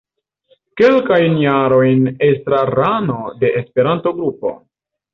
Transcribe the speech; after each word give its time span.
Kelkajn 0.81 1.35
jarojn 1.41 2.03
estrarano 2.31 3.21
de 3.45 3.55
Esperanto-Grupo. 3.63 4.57